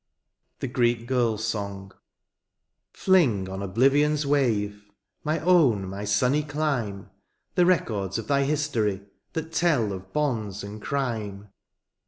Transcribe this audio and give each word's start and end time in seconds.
THE 0.61 0.67
GREEK 0.67 1.07
GIRL^S 1.07 1.41
SONG. 1.41 1.91
Fling 2.91 3.47
on 3.47 3.59
oblivion^s 3.59 4.25
wave. 4.25 4.85
My 5.23 5.37
own, 5.41 5.87
my 5.87 6.05
sirnny 6.05 6.41
clime. 6.49 7.11
The 7.53 7.67
records 7.67 8.17
of 8.17 8.25
thy 8.27 8.45
history 8.45 9.03
That 9.33 9.51
tell 9.53 9.93
of 9.93 10.11
bonds 10.11 10.63
and 10.63 10.81
crime. 10.81 11.49